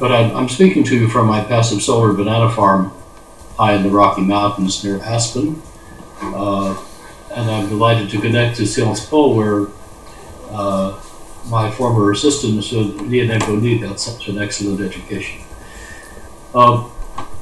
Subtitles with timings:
[0.00, 2.92] But I'm, I'm speaking to you from my passive solar banana farm
[3.56, 5.62] high in the Rocky Mountains near Aspen.
[6.20, 6.82] Uh,
[7.32, 9.66] and I'm delighted to connect to Sciences Po, where
[10.50, 11.00] uh,
[11.48, 15.42] my former assistant, Lionel Bonny, got such an excellent education.
[16.54, 16.88] Uh,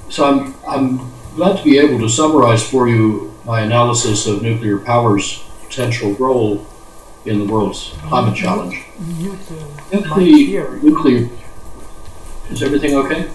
[0.09, 4.79] so I'm, I'm glad to be able to summarize for you my analysis of nuclear
[4.79, 6.67] power's potential role
[7.25, 8.85] in the world's climate challenge.
[9.91, 11.29] If the nuclear,
[12.53, 13.31] is everything okay?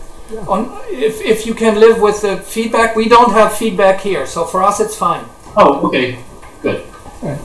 [0.48, 4.46] On, if, if you can live with the feedback, we don't have feedback here, so
[4.46, 5.26] for us it's fine.
[5.56, 6.20] Oh, okay,
[6.62, 6.86] good.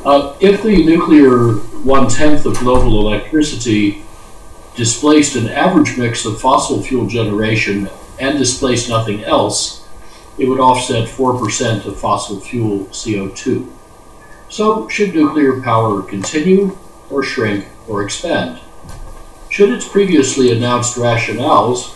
[0.04, 4.02] Uh, if the nuclear one tenth of global electricity
[4.74, 9.86] displaced an average mix of fossil fuel generation and displaced nothing else,
[10.38, 13.70] it would offset 4% of fossil fuel CO2.
[14.48, 16.76] So, should nuclear power continue,
[17.10, 18.61] or shrink, or expand?
[19.52, 21.94] Should its previously announced rationales,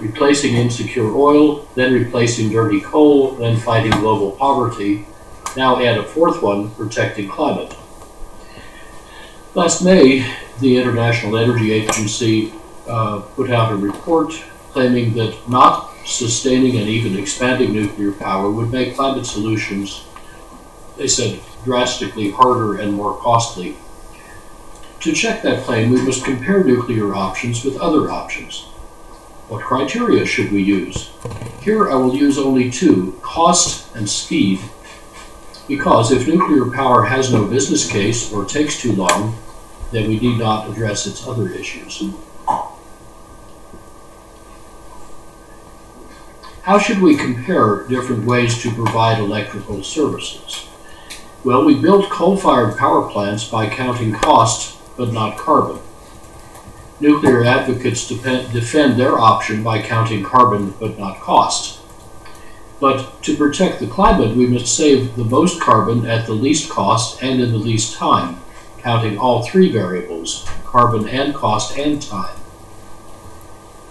[0.00, 5.06] replacing insecure oil, then replacing dirty coal, then fighting global poverty,
[5.56, 7.76] now add a fourth one, protecting climate?
[9.54, 12.52] Last May, the International Energy Agency
[12.88, 14.32] uh, put out a report
[14.72, 20.02] claiming that not sustaining and even expanding nuclear power would make climate solutions,
[20.96, 23.76] they said, drastically harder and more costly.
[25.00, 28.62] To check that claim, we must compare nuclear options with other options.
[29.46, 31.10] What criteria should we use?
[31.62, 34.60] Here I will use only two cost and speed
[35.68, 39.38] because if nuclear power has no business case or takes too long,
[39.92, 42.02] then we need not address its other issues.
[46.62, 50.66] How should we compare different ways to provide electrical services?
[51.44, 55.80] Well, we built coal fired power plants by counting cost but not carbon.
[57.00, 61.80] Nuclear advocates depend, defend their option by counting carbon but not cost.
[62.80, 67.22] But to protect the climate, we must save the most carbon at the least cost
[67.22, 68.40] and in the least time,
[68.78, 72.36] counting all three variables carbon and cost and time.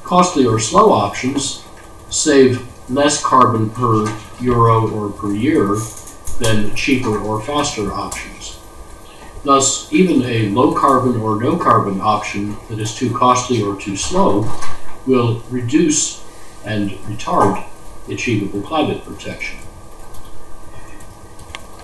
[0.03, 1.63] Costly or slow options
[2.09, 4.05] save less carbon per
[4.39, 5.75] euro or per year
[6.39, 8.56] than cheaper or faster options.
[9.47, 13.95] Thus, even a low carbon or no carbon option that is too costly or too
[13.95, 14.41] slow
[15.05, 16.21] will reduce
[16.65, 17.65] and retard
[18.09, 19.59] achievable climate protection.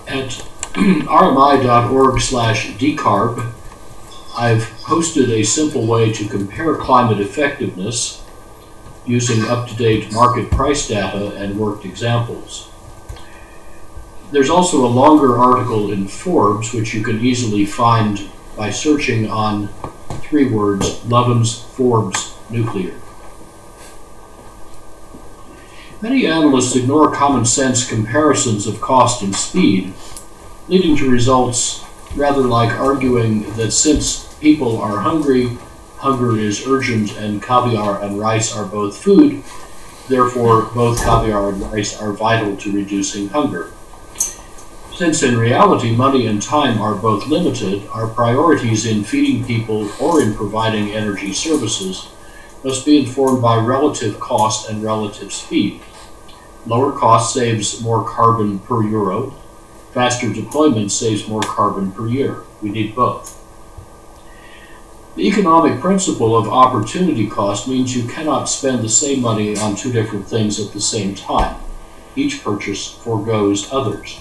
[0.06, 0.28] At
[0.74, 3.50] rmi.org slash decarb,
[4.36, 8.22] I've posted a simple way to compare climate effectiveness
[9.06, 12.68] using up-to-date market price data and worked examples.
[14.34, 19.68] There's also a longer article in Forbes, which you can easily find by searching on
[20.24, 23.00] three words, Lovins Forbes Nuclear.
[26.02, 29.94] Many analysts ignore common sense comparisons of cost and speed,
[30.66, 31.84] leading to results
[32.16, 35.56] rather like arguing that since people are hungry,
[35.98, 39.44] hunger is urgent, and caviar and rice are both food,
[40.08, 43.70] therefore both caviar and rice are vital to reducing hunger.
[44.96, 50.22] Since in reality money and time are both limited, our priorities in feeding people or
[50.22, 52.06] in providing energy services
[52.62, 55.80] must be informed by relative cost and relative speed.
[56.64, 59.34] Lower cost saves more carbon per euro.
[59.92, 62.42] Faster deployment saves more carbon per year.
[62.62, 63.36] We need both.
[65.16, 69.90] The economic principle of opportunity cost means you cannot spend the same money on two
[69.90, 71.60] different things at the same time.
[72.14, 74.20] Each purchase foregoes others.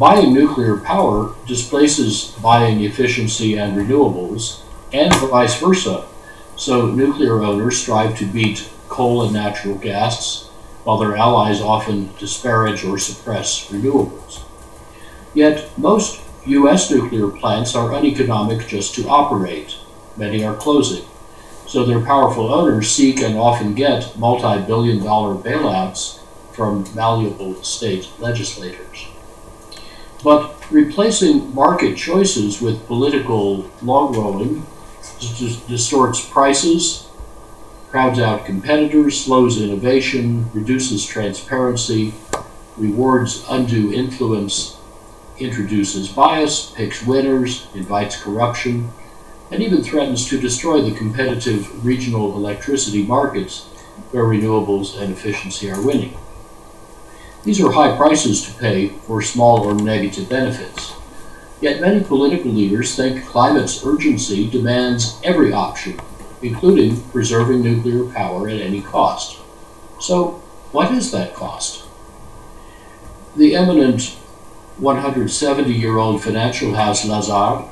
[0.00, 4.62] Buying nuclear power displaces buying efficiency and renewables,
[4.94, 6.06] and vice versa.
[6.56, 10.48] So nuclear owners strive to beat coal and natural gas
[10.84, 14.42] while their allies often disparage or suppress renewables.
[15.34, 16.90] Yet most U.S.
[16.90, 19.76] nuclear plants are uneconomic just to operate.
[20.16, 21.04] Many are closing.
[21.66, 26.20] So their powerful owners seek and often get multi billion dollar bailouts
[26.54, 29.08] from malleable state legislators.
[30.22, 34.66] But replacing market choices with political log rolling
[35.68, 37.06] distorts prices,
[37.90, 42.14] crowds out competitors, slows innovation, reduces transparency,
[42.76, 44.76] rewards undue influence,
[45.38, 48.90] introduces bias, picks winners, invites corruption,
[49.50, 53.64] and even threatens to destroy the competitive regional electricity markets
[54.12, 56.16] where renewables and efficiency are winning.
[57.44, 60.94] These are high prices to pay for small or negative benefits.
[61.60, 66.00] Yet many political leaders think climate's urgency demands every option
[66.42, 69.38] including preserving nuclear power at any cost.
[70.00, 70.42] So,
[70.72, 71.84] what is that cost?
[73.36, 74.16] The eminent
[74.78, 77.66] 170 year old financial house Lazard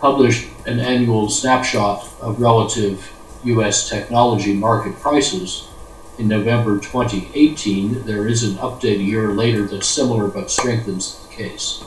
[0.00, 3.10] published an annual snapshot of relative
[3.44, 3.88] U.S.
[3.88, 5.68] technology market prices.
[6.16, 11.34] In November 2018, there is an update a year later that's similar but strengthens the
[11.34, 11.82] case.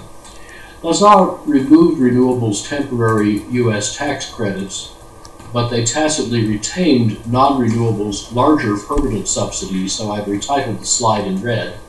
[0.83, 3.95] Lazard removed renewables' temporary U.S.
[3.95, 4.93] tax credits,
[5.53, 11.41] but they tacitly retained non renewables' larger permanent subsidies, so I've retitled the slide in
[11.41, 11.79] red.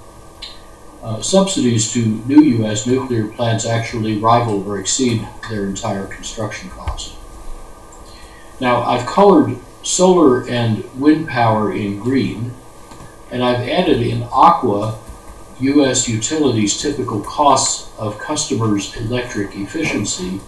[1.03, 2.87] Uh, subsidies to new U.S.
[2.87, 7.15] nuclear plants actually rival or exceed their entire construction cost.
[8.61, 9.59] Now, I've colored
[9.89, 12.53] solar and wind power in green,
[13.31, 14.99] and I've added in aqua
[15.61, 16.07] U.S.
[16.07, 20.41] utilities' typical costs of customers' electric efficiency,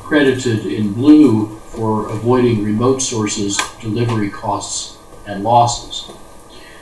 [0.00, 6.14] credited in blue for avoiding remote sources, delivery costs, and losses.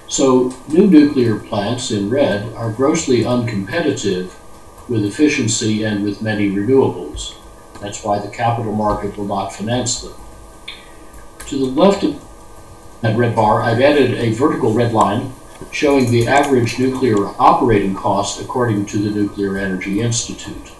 [0.08, 4.32] So, new nuclear plants in red are grossly uncompetitive
[4.88, 7.36] with efficiency and with many renewables.
[7.80, 10.14] That's why the capital market will not finance them.
[11.52, 12.18] To the left of
[13.02, 15.34] that red bar, I've added a vertical red line
[15.70, 20.72] showing the average nuclear operating cost according to the Nuclear Energy Institute.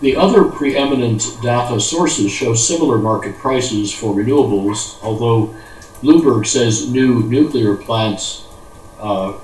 [0.00, 5.52] The other preeminent data sources show similar market prices for renewables, although
[6.00, 8.44] Bloomberg says new nuclear plants
[9.00, 9.36] uh,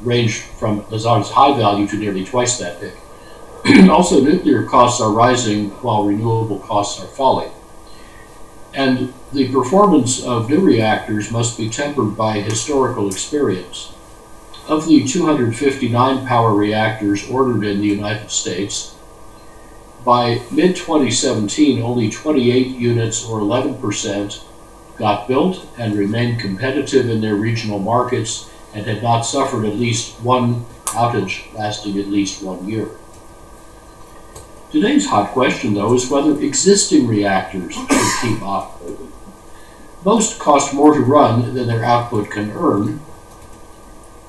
[0.00, 2.94] range from Lazard's high value to nearly twice that big.
[3.90, 7.52] also, nuclear costs are rising while renewable costs are falling.
[8.74, 13.92] And the performance of new reactors must be tempered by historical experience.
[14.68, 18.94] Of the 259 power reactors ordered in the United States,
[20.04, 24.42] by mid 2017, only 28 units or 11%
[24.96, 30.20] got built and remained competitive in their regional markets and had not suffered at least
[30.20, 32.88] one outage lasting at least one year.
[34.72, 37.88] Today's hot question, though, is whether existing reactors should
[38.22, 39.12] keep operating.
[40.02, 43.02] Most cost more to run than their output can earn,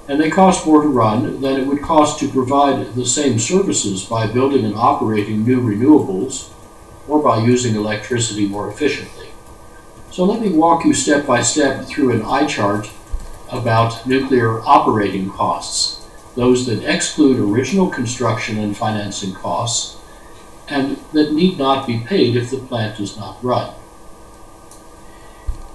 [0.10, 4.04] and they cost more to run than it would cost to provide the same services
[4.04, 6.50] by building and operating new renewables
[7.08, 9.30] or by using electricity more efficiently.
[10.12, 12.92] So let me walk you step by step through an eye chart
[13.50, 16.06] about nuclear operating costs,
[16.36, 20.02] those that exclude original construction and financing costs
[20.68, 23.74] and that need not be paid if the plant does not run.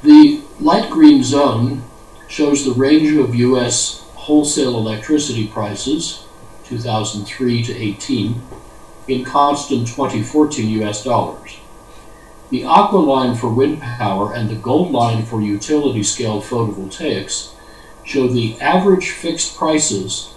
[0.03, 1.83] The light green zone
[2.29, 4.05] shows the range of U.S.
[4.15, 6.25] wholesale electricity prices,
[6.65, 8.43] 2003 to 18,
[9.09, 11.03] in constant 2014 U.S.
[11.03, 11.59] dollars.
[12.51, 17.53] The aqua line for wind power and the gold line for utility scale photovoltaics
[18.05, 20.33] show the average fixed prices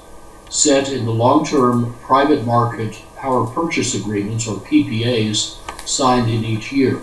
[0.49, 5.57] set in the long term private market power purchase agreements, or PPAs,
[5.87, 7.01] signed in each year.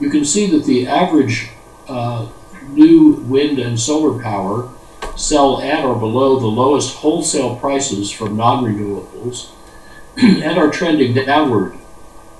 [0.00, 1.50] You can see that the average
[1.88, 2.28] uh,
[2.68, 4.68] new wind and solar power
[5.16, 9.50] sell at or below the lowest wholesale prices from non renewables
[10.16, 11.78] and are trending downward.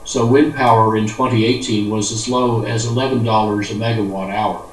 [0.05, 4.67] So, wind power in 2018 was as low as $11 a megawatt hour,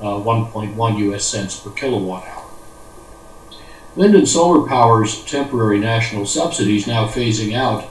[0.00, 2.41] uh, 1.1 US cents per kilowatt hour.
[3.94, 7.90] Wind and solar power's temporary national subsidies, now phasing out,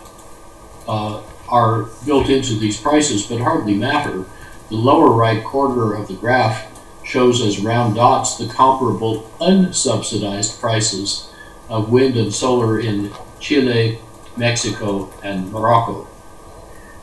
[0.88, 4.26] uh, are built into these prices but hardly matter.
[4.70, 6.68] The lower right corner of the graph
[7.04, 11.30] shows as round dots the comparable unsubsidized prices
[11.70, 14.00] of wind and solar in Chile,
[14.36, 16.08] Mexico, and Morocco.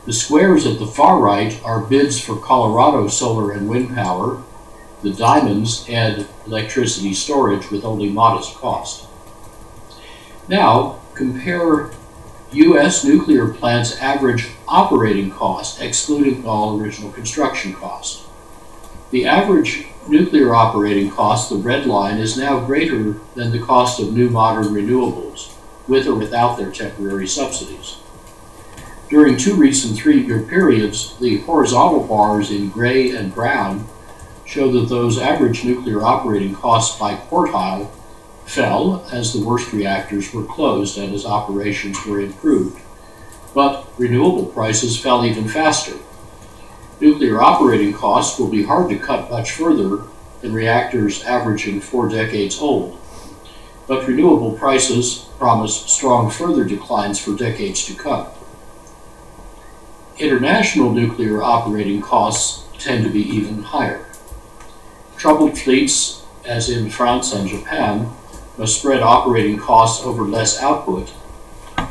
[0.05, 4.43] The squares at the far right are bids for Colorado solar and wind power,
[5.01, 9.07] the diamonds add electricity storage with only modest cost.
[10.47, 11.91] Now, compare
[12.51, 13.03] U.S.
[13.03, 18.23] nuclear plants' average operating cost, excluding all original construction cost.
[19.11, 24.13] The average nuclear operating cost, the red line, is now greater than the cost of
[24.13, 25.53] new modern renewables,
[25.87, 27.97] with or without their temporary subsidies.
[29.09, 33.87] During two recent three year periods, the horizontal bars in gray and brown
[34.49, 37.87] show that those average nuclear operating costs by quartile
[38.47, 42.81] fell as the worst reactors were closed and as operations were improved.
[43.53, 45.93] But renewable prices fell even faster.
[46.99, 50.01] Nuclear operating costs will be hard to cut much further
[50.41, 52.99] than reactors averaging four decades old.
[53.87, 58.25] But renewable prices promise strong further declines for decades to come.
[60.17, 64.08] International nuclear operating costs tend to be even higher.
[65.19, 68.09] Troubled fleets, as in France and Japan,
[68.57, 71.11] must spread operating costs over less output,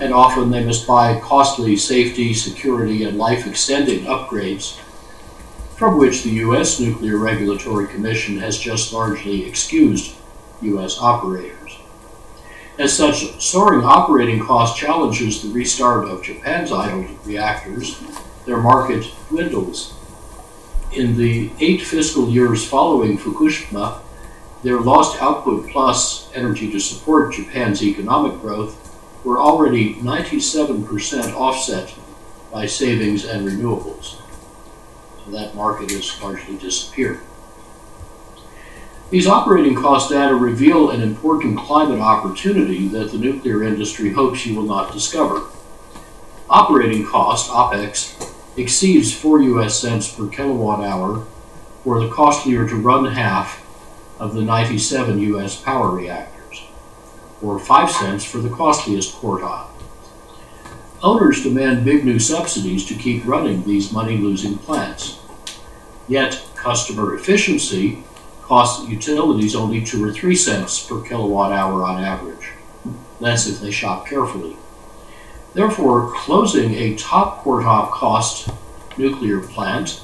[0.00, 4.78] and often they must buy costly safety, security, and life extending upgrades,
[5.76, 6.80] from which the U.S.
[6.80, 10.14] Nuclear Regulatory Commission has just largely excused
[10.62, 10.98] U.S.
[10.98, 11.76] operators.
[12.78, 18.00] As such, soaring operating cost challenges the restart of Japan's idled reactors,
[18.46, 19.97] their market dwindles.
[20.98, 24.00] In the eight fiscal years following Fukushima,
[24.64, 28.74] their lost output plus energy to support Japan's economic growth
[29.22, 31.94] were already 97% offset
[32.52, 34.16] by savings and renewables.
[35.24, 37.20] So that market has largely disappeared.
[39.10, 44.56] These operating cost data reveal an important climate opportunity that the nuclear industry hopes you
[44.56, 45.46] will not discover.
[46.50, 48.27] Operating cost, OPEX,
[48.58, 51.24] exceeds 4 US cents per kilowatt hour
[51.84, 53.64] for the costlier to run half
[54.18, 56.64] of the 97 US power reactors,
[57.40, 59.68] or 5 cents for the costliest quartile.
[61.02, 65.20] Owners demand big new subsidies to keep running these money losing plants.
[66.08, 68.02] Yet, customer efficiency
[68.42, 72.50] costs utilities only 2 or 3 cents per kilowatt hour on average,
[73.20, 74.56] less if they shop carefully.
[75.54, 78.50] Therefore, closing a top quartile cost
[78.96, 80.02] nuclear plant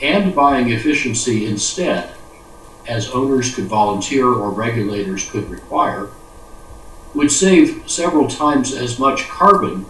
[0.00, 2.14] and buying efficiency instead
[2.86, 6.08] as owners could volunteer or regulators could require,
[7.14, 9.86] would save several times as much carbon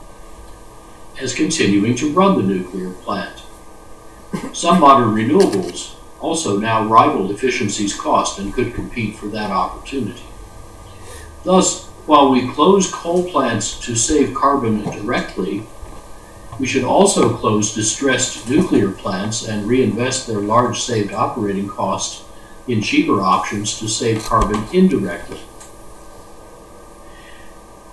[1.21, 3.43] as continuing to run the nuclear plant.
[4.53, 10.23] Some modern renewables also now rival efficiency's cost and could compete for that opportunity.
[11.45, 15.63] Thus, while we close coal plants to save carbon directly,
[16.59, 22.25] we should also close distressed nuclear plants and reinvest their large saved operating costs
[22.67, 25.39] in cheaper options to save carbon indirectly.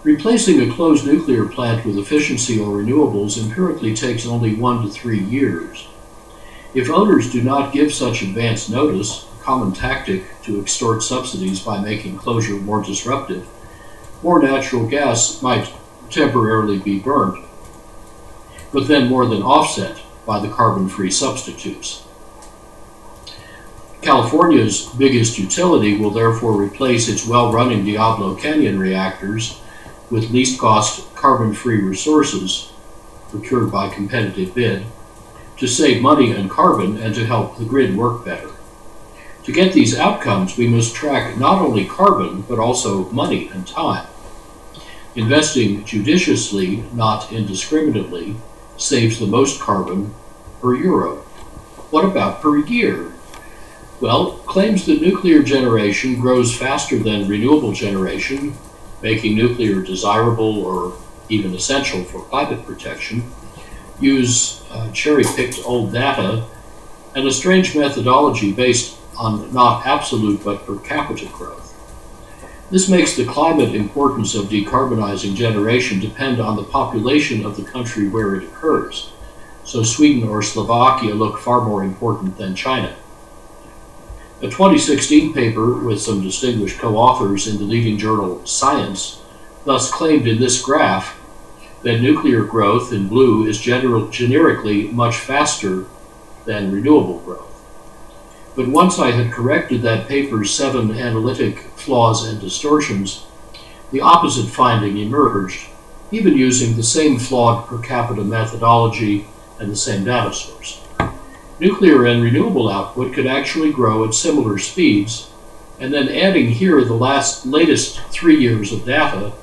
[0.02, 5.24] Replacing a closed nuclear plant with efficiency or renewables empirically takes only one to three
[5.24, 5.88] years.
[6.74, 11.80] If owners do not give such advance notice, a common tactic to extort subsidies by
[11.82, 13.48] making closure more disruptive,
[14.24, 15.72] more natural gas might
[16.10, 17.44] temporarily be burned,
[18.74, 22.04] but then more than offset by the carbon free substitutes.
[24.02, 29.60] California's biggest utility will therefore replace its well running Diablo Canyon reactors
[30.10, 32.72] with least cost carbon free resources
[33.30, 34.86] procured by competitive bid
[35.58, 38.47] to save money and carbon and to help the grid work better.
[39.48, 44.06] To get these outcomes, we must track not only carbon but also money and time.
[45.16, 48.36] Investing judiciously, not indiscriminately,
[48.76, 50.14] saves the most carbon
[50.62, 51.20] per euro.
[51.92, 53.14] What about per year?
[54.02, 58.54] Well, claims that nuclear generation grows faster than renewable generation,
[59.02, 60.98] making nuclear desirable or
[61.30, 63.32] even essential for climate protection,
[64.02, 66.44] use uh, cherry picked old data
[67.16, 71.74] and a strange methodology based on not absolute but per capita growth.
[72.70, 78.10] This makes the climate importance of decarbonizing generation depend on the population of the country
[78.10, 79.12] where it occurs.
[79.64, 82.96] So Sweden or Slovakia look far more important than China.
[84.42, 89.22] A 2016 paper with some distinguished co authors in the leading journal Science
[89.66, 91.18] thus claimed in this graph
[91.84, 95.86] that nuclear growth in blue is general, generically much faster
[96.46, 97.57] than renewable growth.
[98.58, 103.24] But once I had corrected that paper's seven analytic flaws and distortions,
[103.92, 105.70] the opposite finding emerged,
[106.12, 109.28] even using the same flawed per capita methodology
[109.60, 110.84] and the same data source.
[111.60, 115.30] Nuclear and renewable output could actually grow at similar speeds,
[115.80, 119.34] and then adding here the last latest three years of data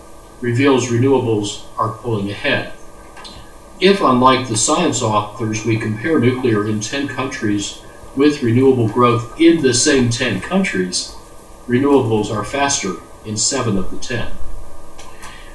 [0.40, 2.72] reveals renewables are pulling ahead.
[3.78, 7.80] If, unlike the science authors, we compare nuclear in 10 countries
[8.16, 11.14] with renewable growth in the same 10 countries,
[11.66, 12.94] renewables are faster
[13.24, 14.32] in 7 of the 10.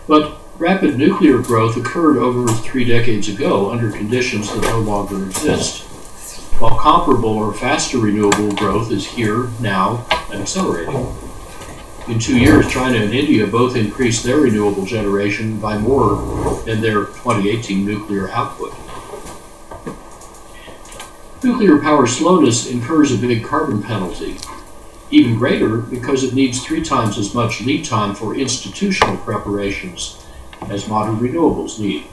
[0.08, 5.89] But rapid nuclear growth occurred over three decades ago under conditions that no longer exist
[6.60, 11.08] while comparable or faster renewable growth is here, now, and accelerating.
[12.10, 17.06] In two years, China and India both increased their renewable generation by more than their
[17.06, 18.74] 2018 nuclear output.
[21.41, 24.38] Nuclear power slowness incurs a big carbon penalty,
[25.10, 30.22] even greater because it needs three times as much lead time for institutional preparations
[30.69, 32.05] as modern renewables need.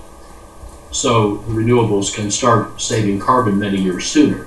[0.97, 4.47] so renewables can start saving carbon many years sooner.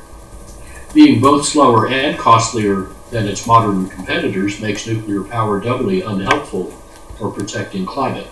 [0.94, 6.72] Being both slower and costlier than its modern competitors makes nuclear power doubly unhelpful
[7.18, 8.28] for protecting climate.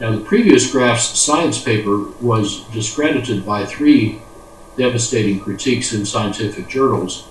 [0.00, 4.20] Now, the previous graph's science paper was discredited by three
[4.76, 7.28] devastating critiques in scientific journals,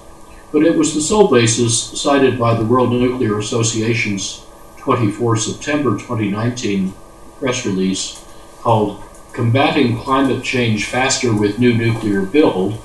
[0.51, 4.45] but it was the sole basis cited by the World Nuclear Association's
[4.77, 6.93] 24 September 2019
[7.39, 8.23] press release
[8.61, 12.79] called Combating Climate Change Faster with New Nuclear Build,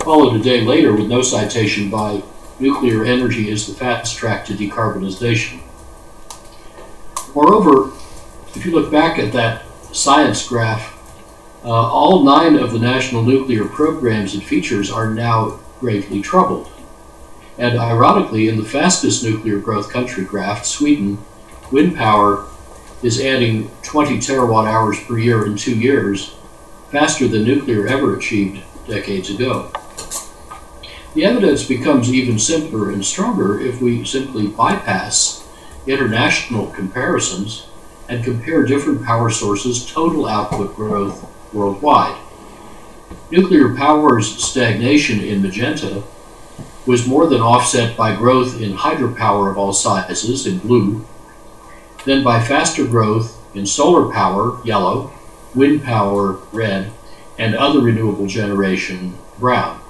[0.00, 2.22] followed a day later with no citation by
[2.58, 5.60] Nuclear Energy is the fast track to decarbonization.
[7.34, 7.92] Moreover,
[8.54, 10.97] if you look back at that science graph,
[11.64, 16.70] uh, all nine of the national nuclear programs and features are now gravely troubled.
[17.58, 21.18] And ironically, in the fastest nuclear growth country graph, Sweden,
[21.72, 22.46] wind power
[23.02, 26.36] is adding 20 terawatt hours per year in two years,
[26.92, 29.72] faster than nuclear ever achieved decades ago.
[31.14, 35.44] The evidence becomes even simpler and stronger if we simply bypass
[35.86, 37.66] international comparisons
[38.08, 42.20] and compare different power sources' total output growth worldwide.
[43.30, 46.02] Nuclear power's stagnation in magenta
[46.86, 51.06] was more than offset by growth in hydropower of all sizes in blue,
[52.06, 55.12] then by faster growth in solar power, yellow,
[55.54, 56.90] wind power, red,
[57.38, 59.80] and other renewable generation, brown.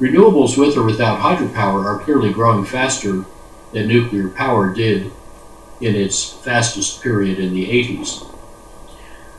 [0.00, 3.24] Renewables with or without hydropower are clearly growing faster
[3.72, 5.12] than nuclear power did
[5.80, 8.33] in its fastest period in the 80s.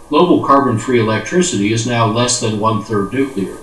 [0.09, 3.57] Global carbon free electricity is now less than one third nuclear.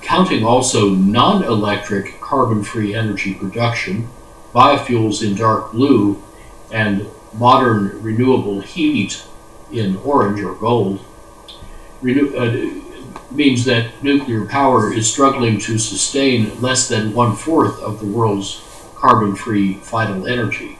[0.00, 4.08] Counting also non electric carbon free energy production,
[4.54, 6.22] biofuels in dark blue,
[6.70, 9.24] and modern renewable heat
[9.72, 11.04] in orange or gold,
[12.00, 17.98] renew, uh, means that nuclear power is struggling to sustain less than one fourth of
[17.98, 18.62] the world's
[18.94, 20.78] carbon free final energy.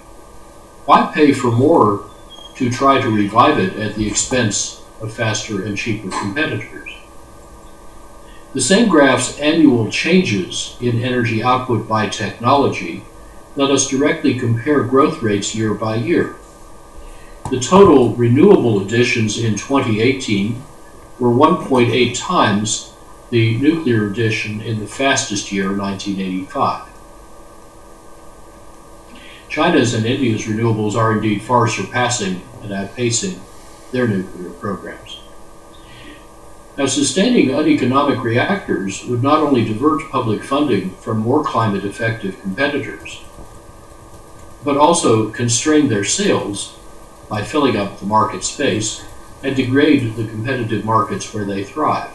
[0.84, 2.08] Why pay for more
[2.56, 6.90] to try to revive it at the expense of faster and cheaper competitors?
[8.54, 13.04] The same graph's annual changes in energy output by technology
[13.56, 16.36] let us directly compare growth rates year by year.
[17.50, 20.62] The total renewable additions in 2018
[21.18, 22.92] were 1.8 times
[23.30, 26.88] the nuclear addition in the fastest year, 1985.
[29.56, 33.38] China's and India's renewables are indeed far surpassing and outpacing
[33.90, 35.18] their nuclear programs.
[36.76, 43.22] Now, sustaining uneconomic reactors would not only divert public funding from more climate effective competitors,
[44.62, 46.78] but also constrain their sales
[47.30, 49.06] by filling up the market space
[49.42, 52.10] and degrade the competitive markets where they thrive.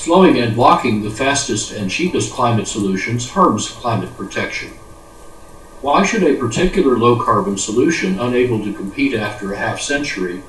[0.00, 4.70] Slowing and blocking the fastest and cheapest climate solutions harms climate protection.
[5.82, 10.42] Why should a particular low carbon solution, unable to compete after a half century,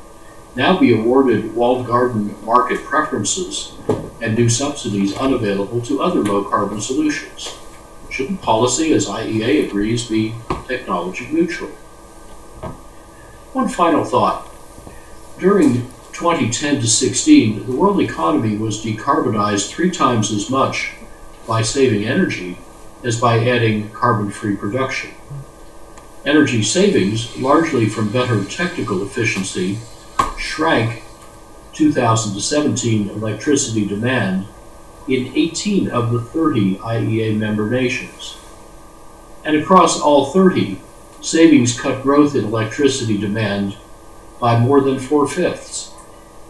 [0.56, 3.74] now be awarded walled garden market preferences
[4.22, 7.54] and new subsidies unavailable to other low carbon solutions?
[8.10, 10.34] Shouldn't policy, as IEA agrees, be
[10.66, 11.72] technology neutral?
[13.52, 14.48] One final thought.
[15.38, 20.92] During 2010 to 16, the world economy was decarbonized three times as much
[21.48, 22.60] by saving energy
[23.04, 25.10] as by adding carbon free production.
[26.24, 29.80] Energy savings, largely from better technical efficiency,
[30.38, 31.02] shrank
[31.74, 34.46] 2017 electricity demand
[35.08, 38.38] in 18 of the 30 IEA member nations.
[39.44, 40.80] And across all 30,
[41.20, 43.76] savings cut growth in electricity demand
[44.40, 45.90] by more than four fifths.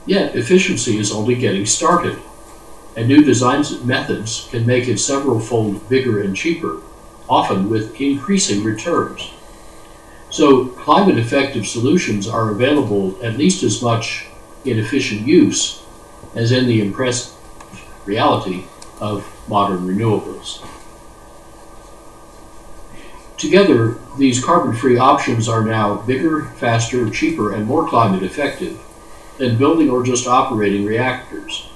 [0.06, 2.18] Yet efficiency is only getting started,
[2.98, 6.82] and new designs and methods can make it several fold bigger and cheaper,
[7.30, 9.32] often with increasing returns.
[10.32, 14.28] So, climate effective solutions are available at least as much
[14.66, 15.84] in efficient use
[16.36, 17.34] as in the impressive
[18.06, 18.66] reality
[19.00, 20.66] of modern renewables.
[23.38, 28.80] Together, these carbon free options are now bigger, faster, cheaper, and more climate effective
[29.42, 31.68] than building or just operating reactors.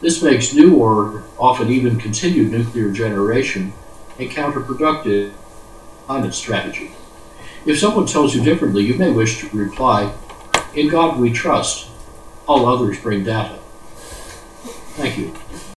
[0.00, 3.72] This makes new or often even continued nuclear generation
[4.18, 5.32] a counterproductive
[6.06, 6.90] climate strategy.
[7.64, 10.12] If someone tells you differently, you may wish to reply,
[10.74, 11.88] In God we trust,
[12.48, 13.60] all others bring data.
[14.96, 15.32] Thank you.